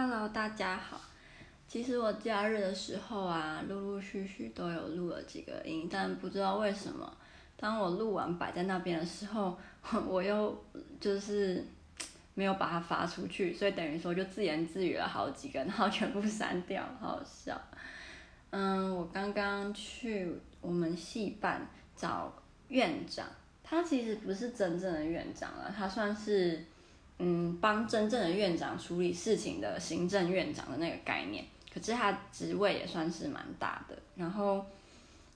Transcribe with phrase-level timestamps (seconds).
[0.00, 1.00] Hello，大家好。
[1.66, 7.12] 其实我假日的时候啊，陆陆续续都有录了几个音，但不知道为什么，
[7.56, 9.58] 当我录完摆在那边的时候，
[10.06, 10.56] 我又
[11.00, 11.66] 就是
[12.34, 17.60] 没有把它发出去，所以等于说就自言自语了好几个，然后全部删掉，好好笑。
[18.50, 22.32] 嗯，我刚刚去我们系办找
[22.68, 23.26] 院长，
[23.64, 26.64] 他其实不是真正的院长了，他算是。
[27.18, 33.98] 嗯，帮真正的院长处理事情的行政院长的那个概念，可是他职位也算是蛮大的。
[34.14, 34.64] 然后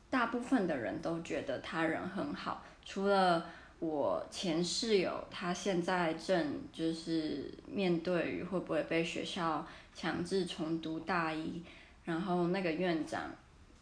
[0.09, 3.45] 大部分的人都觉得他人很好，除了
[3.81, 11.61] 我前室友，他现在正就是面对于会不会被学校强制重读大一，
[12.05, 13.29] 然后那个院长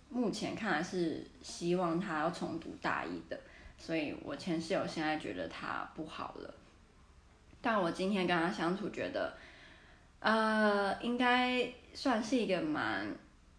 [0.08, 3.38] 目前看来是希望他要重读大一的，
[3.76, 6.54] 所以我前室友现在觉得他不好了。
[7.62, 9.36] 但我今天跟他相处，觉得，
[10.20, 13.06] 呃，应该算是一个蛮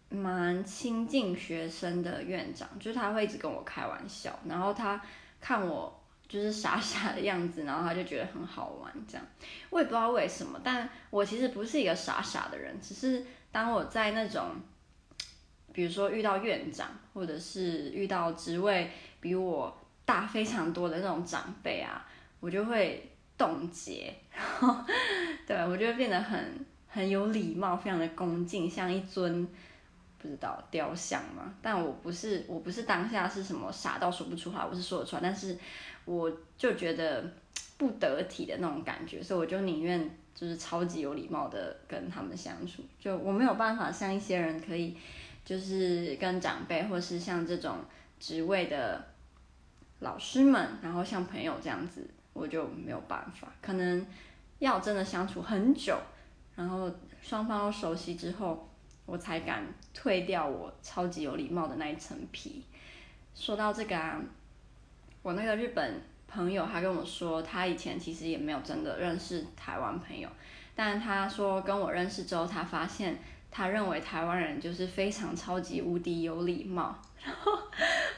[0.08, 5.00] 蛮亲近学生的院长，就是他会一直跟我开玩笑，然后他
[5.40, 9.24] 看我就是傻傻的样子，然后他就觉得很好玩，这样。
[9.70, 14.56] 我也不知道为什么，但我其实不是一个傻傻的人，只是当我在那种，
[15.72, 22.04] 比如说遇到院长，或者是遇到职位比我大非常多的那种长辈啊，
[22.40, 23.08] 我就会。
[23.42, 24.84] 冻结，然后
[25.44, 29.44] 对，我就会变得很很有礼貌，非常的恭敬，像一尊
[30.16, 31.52] 不知道雕像嘛。
[31.60, 35.58] 但我不是，我不是当下是什么傻到说不出话，我是说得出来，但是
[36.04, 37.24] 我就觉得
[37.76, 42.84] 不得体的那种感觉，所以我就宁愿就是超级有礼貌的跟他们相处。
[43.00, 44.96] 就我没有办法像一些人可以，
[45.44, 47.78] 就是跟长辈或是像这种
[48.20, 49.04] 职位的
[49.98, 52.08] 老师们，然后像朋友这样子。
[52.32, 54.06] 我就没有办法，可能
[54.58, 55.98] 要真的相处很久，
[56.56, 58.68] 然后双方都熟悉之后，
[59.04, 62.64] 我才敢退掉我超级有礼貌的那一层皮。
[63.34, 64.20] 说到这个啊，
[65.22, 70.28] 我那个日本朋友他跟我说，他以前其实也没有真的认识台湾朋友，
[70.74, 73.18] 但他说跟我认识之后，他发现
[73.50, 77.52] 他认为台湾人就是非常超级无敌有礼貌，然后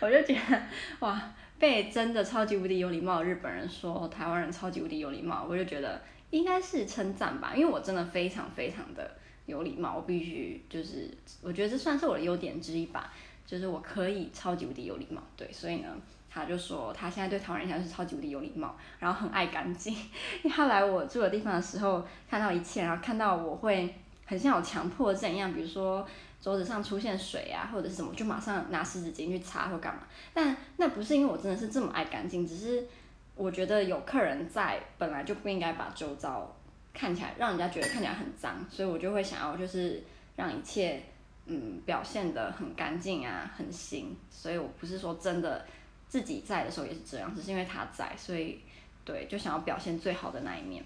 [0.00, 0.62] 我就觉得
[1.00, 1.20] 哇。
[1.58, 9.08] 被真的超级无敌有礼貌的日本人说台湾人超级无敌有礼貌，我就觉得应该是称赞吧，因为我真的非常非常的
[9.46, 11.10] 有礼貌，我必须就是
[11.40, 13.12] 我觉得这算是我的优点之一吧，
[13.46, 15.88] 就是我可以超级无敌有礼貌，对，所以呢，
[16.28, 19.94] 他就说他现在对台湾人现在是超级无敌有礼貌，然后很爱干净，
[20.42, 23.94] 因为他来我住的地方的时候看到一切，然后看到我会
[24.26, 26.06] 很像有强迫症一样，比如说。
[26.44, 30.02] 桌子上出现水啊，或者是什么，就马上拿湿纸巾去擦或干嘛。
[30.34, 32.86] 但那不是因为我真的是这么爱干净，只是
[33.34, 36.54] 我觉得有客人在，本来就不应该把周遭
[36.92, 40.04] 看起来让人家觉得看起来很脏，所以我就会想要就是
[40.36, 41.02] 让一切
[41.46, 44.14] 嗯表现得很干净啊，很新。
[44.30, 45.64] 所以我不是说真的
[46.10, 48.60] 自己在的时候也是这样，只是因为他在，所以
[49.02, 50.84] 对，就想要表现最好的那一面。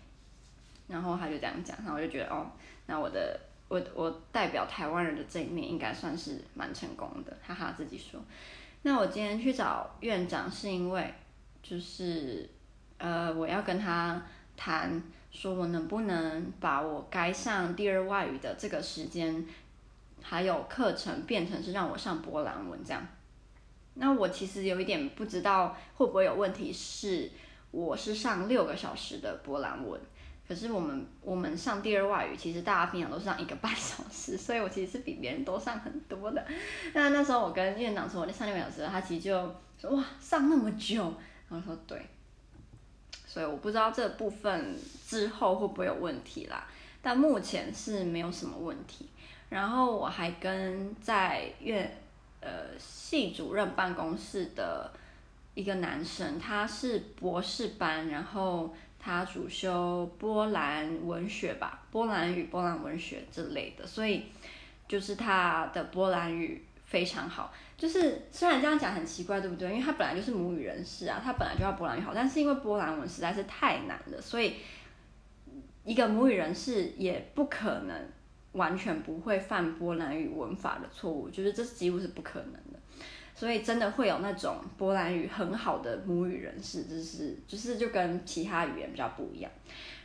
[0.86, 2.46] 然后他就这样讲，然后我就觉得哦，
[2.86, 3.40] 那我的。
[3.68, 8.20] 我我代表台湾人的这一面应该算是蛮成功的，哈哈，自己说。
[8.82, 11.12] 那我今天去找院长是因为，
[11.62, 12.48] 就是
[12.96, 14.22] 呃，我要跟他
[14.56, 19.44] 谈，说我能不能把我该上第二外语的这个时间，
[20.22, 23.06] 还有课程变成是让我上波兰文这样。
[23.94, 27.30] 那我其实有一点不知道会不会有问题，是
[27.72, 30.00] 我是上六个小时的波兰文。
[30.48, 36.42] 可是我们我们上第二外语，其实大家平常都上一个半小时，所以我其实是比别人多上很多的。
[36.94, 41.12] 那那时候我跟院长说，我那上六个小时，他其实就说哇，上那么久，
[41.50, 42.00] 然后说对，
[43.26, 44.74] 所以我不知道这部分
[45.06, 46.66] 之后会不会有问题啦，
[47.02, 49.06] 但目前是没有什么问题。
[49.50, 51.94] 然后我还跟在院
[52.40, 54.90] 呃系主任办公室的
[55.52, 58.74] 一个男生，他是博士班，然后。
[58.98, 64.24] 他主修波兰文学吧，波兰语、波兰文学之类的，所以
[64.86, 67.52] 就是他的波兰语非常好。
[67.76, 69.70] 就是虽然这样讲很奇怪，对不对？
[69.70, 74.54] 因为他本来就是母语人士啊，他本来就要波兰语好，但是因为波兰文实在是太难了，所以
[75.84, 77.94] 一个母语人士也不可能
[78.52, 82.80] 完全不会犯波兰语文法的错误，就是这几乎是不可能的。
[83.38, 89.48] 所以真的会有那种波兰语很好的母语人士，就是就是就跟其他语言比较不一样。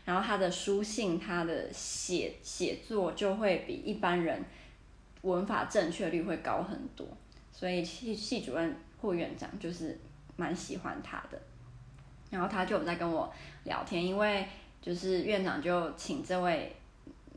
[0.06, 4.40] 然后他的书信、他的写写作就会比一般人
[5.24, 7.08] 文法正确率会高很多。
[7.52, 9.98] 所以系系主任或院长就是
[10.36, 11.42] 蛮喜欢他的。
[12.30, 13.34] 然后他就有在跟我
[13.64, 14.46] 聊天，因为
[14.80, 16.76] 就是院长就请这位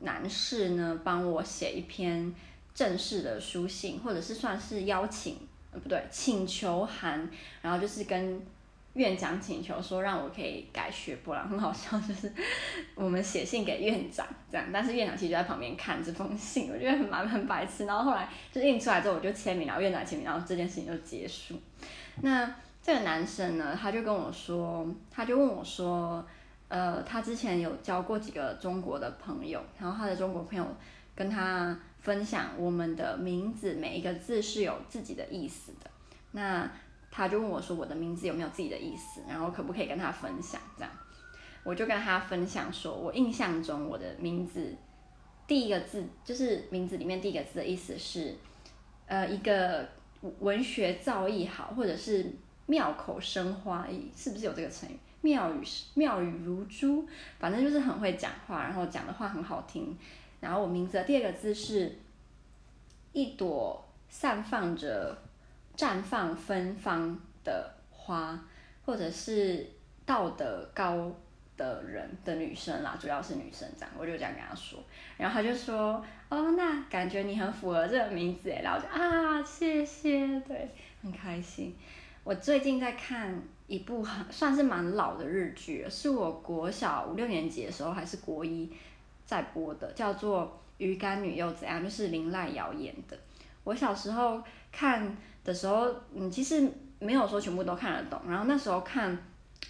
[0.01, 2.35] 男士呢帮我写一篇
[2.75, 5.39] 正式的书信，或者是算是邀请，
[5.81, 7.29] 不对，请求函，
[7.63, 8.41] 然后就是跟。
[8.97, 12.33] 院长请求说让我可以改学波兰，很好笑， 就是
[12.95, 17.85] 我们写信给院长这样，但是院长其实就在旁边看这封信，我觉得很蛮很白痴。
[17.85, 21.61] 然后后来就印出来之后，我就签名，然后院长签名，然后这件事情就结束。
[22.23, 22.51] 那
[22.83, 26.25] 这个男生呢，他就跟我说，他就问我说，
[26.69, 30.67] 呃，他之前有交过几个中国的朋友，然后他的中国朋友
[31.17, 35.91] 跟他分享，我们的名字每一个字是有自己的意思的。
[36.33, 36.71] 那
[37.11, 39.23] 他就问我说：“我的名字有没有自己的意思？
[39.27, 40.93] 然后可不可以跟他分享？”这样，
[41.65, 44.77] 我就跟他分享说：“我印象中我的名字
[45.47, 48.37] 第一个字就是名字里面第一个字的意思是，
[49.07, 49.89] 呃，一个
[50.41, 52.31] 文学造诣好，或者是
[52.67, 54.99] 妙口生花，是不是有这个成语？
[55.23, 55.61] 妙语
[55.95, 57.09] 妙语如珠，
[57.39, 59.97] 反正就是很会讲话，然后讲的话很好听。
[60.41, 61.99] 然后我名字的第二个字是
[63.13, 65.17] 一朵散放着。”
[65.77, 68.41] 绽放芬芳的花，
[68.87, 69.67] 或者是
[70.07, 71.13] 道德高
[71.55, 74.83] 的人的女生啦，主要是女生这样，我就这样跟他说，
[75.19, 80.71] 然后他就说，哦，那感觉你很符合这个名字诶，然后就啊，谢谢，对，
[81.03, 81.77] 很开心。
[82.25, 88.73] 我最近在看一部很算是蛮老的日剧，是我国小五六年级的时候还是国一
[89.27, 90.43] 在播的，叫做
[90.79, 93.19] 《鱼干女又怎样》，就是林濑遥演的。
[93.65, 94.43] 我小时候
[94.73, 95.15] 看。
[95.47, 96.69] 的时候，嗯，其实
[96.99, 99.17] 没有说全部都看得懂，然后那时候看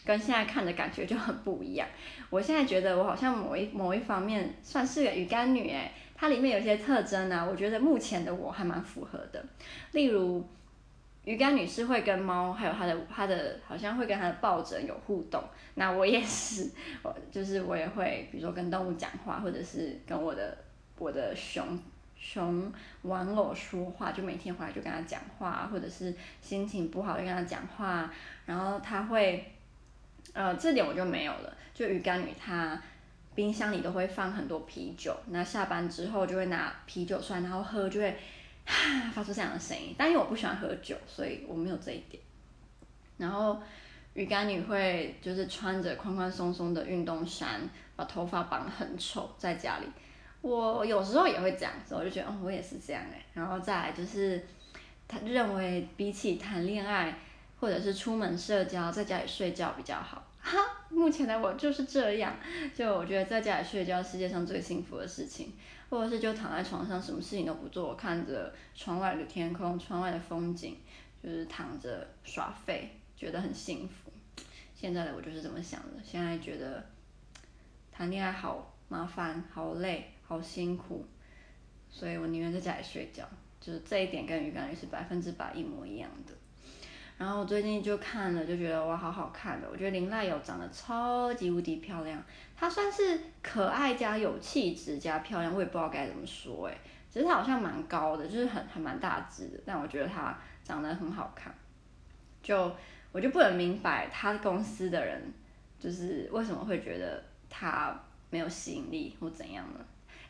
[0.07, 1.87] 跟现在看的感觉就很不一样。
[2.31, 9.45] 我现在觉得我好像某一某一方面算是个鱼干女，诶，它里面有些特征呢，我觉得目前的我还蛮符合的。
[9.93, 10.43] 例如，
[11.27, 15.45] 鱼干女是会跟猫，还有它的它的好像会跟它的抱枕有互动，
[15.75, 16.71] 那我也是，
[17.03, 20.57] 我就是我也会，比如说跟动物讲话，或者是跟我的
[20.99, 21.79] 我的熊。
[22.19, 28.11] 熊玩偶说话，就每天回来就跟他讲话，或者是心情不好就跟他讲话，
[28.47, 29.53] 然后他会，
[30.33, 31.57] 呃，这点我就没有了。
[31.75, 32.83] 就鱼干女，她
[33.35, 38.17] 冰箱里都会放很多啤酒，那下班之后就会拿啤酒出来，然后喝就会，
[38.67, 39.95] 哈， 发出这样的声音。
[39.97, 42.23] 但因为我不喜欢喝酒，所以我没有这一点。
[43.17, 43.59] 然后
[44.13, 47.61] 鱼干女会就是穿着宽宽松松的运动衫，
[47.95, 49.87] 把头发绑得很丑，在家里。
[50.43, 53.25] 我有时候也会这样子，我就觉得，哦，我也是这样哎。
[53.33, 54.45] 然后再来就是，
[55.09, 57.19] 他认为比起谈恋爱
[57.59, 60.23] 或者是出门社交，在家里睡觉比较好。
[60.47, 62.37] 哈，目前的我就是这样，
[62.73, 65.53] 就我觉得在家里睡觉世界上最幸福的事情，
[65.91, 70.77] 或者是就躺在床上什么事情都不做，看着窗外的天空、窗外的风景，
[71.23, 74.13] 就是躺着耍废，觉得很幸福。
[74.75, 76.87] 现在的我就是这么想的，现在觉得
[77.91, 80.13] 谈恋爱好麻烦，好累。
[80.29, 81.07] 好辛苦，
[81.89, 83.25] 所以我宁愿在家里睡觉，
[83.61, 86.33] 就是这一点跟鱼干女是百分之百一模一样的。
[87.19, 89.67] 然后我最近就看了，就觉得哇，好好看的。
[89.71, 92.23] 我觉得林濑有长得超级无敌漂亮，
[92.55, 96.77] 她算是可爱加有气质加漂亮，我也不知道该怎么说哎。
[97.09, 101.55] 其实她好像蛮高的，就是很还蛮大只的，但我觉得她长得很好看。
[102.43, 102.71] 就
[103.13, 105.33] 我就不能明白她公司的人
[105.79, 107.99] 就是为什么会觉得她
[108.29, 109.81] 没有吸引力或怎样呢？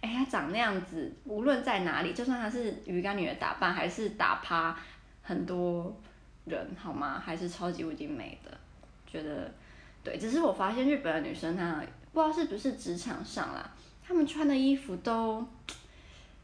[0.00, 4.78] 哎，她长那样子，无论在哪里，就算她是鱼干女的打扮，还是打趴
[5.22, 6.00] 很多
[6.46, 7.22] 人，好吗？
[7.24, 8.50] 还是超级无敌美的，
[9.06, 9.52] 觉得
[10.02, 10.16] 对。
[10.18, 13.70] 只是我发现日本的女生，她不知道是不是职场上啦，
[14.02, 15.46] 她们穿的衣服都，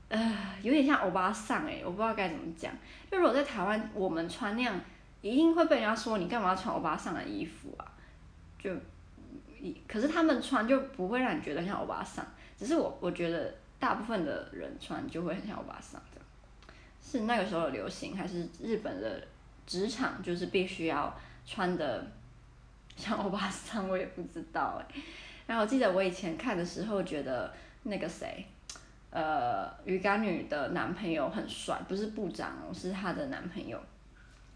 [0.08, 2.72] 呃，有点像欧巴桑哎，我不知道该怎么讲。
[3.10, 4.78] 就如果在台湾，我们穿那样，
[5.22, 7.86] 一定会被人家说你干嘛要穿欧巴桑的衣服啊？
[8.58, 8.70] 就，
[9.86, 12.26] 可是他们穿就不会让你觉得像欧巴桑。
[12.58, 16.26] 只是我我觉得大部分的人穿就会很像欧巴桑这样，
[17.02, 19.26] 是那个时候的流行，还是日本的
[19.66, 21.14] 职场就是必须要
[21.46, 22.06] 穿的
[22.96, 23.88] 像欧巴桑？
[23.88, 25.02] 我也不知道哎。
[25.46, 27.52] 然后我记得我以前看的时候觉得
[27.82, 28.44] 那个谁，
[29.10, 33.80] 呃，鱼干女的男朋友很帅，不是部长哦，是她的男朋友。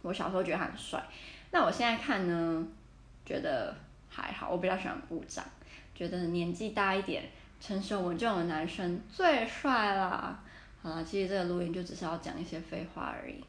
[0.03, 1.05] 我小时候觉得他很帅，
[1.51, 2.67] 那我现在看呢，
[3.25, 3.75] 觉得
[4.09, 4.51] 还好。
[4.51, 5.45] 我比较喜欢部长，
[5.95, 7.25] 觉得年纪大一点。
[7.59, 10.39] 成熟稳重的男生最帅啦！
[10.83, 13.43] 好啦，其实这个录音就只是要讲一些废话而已。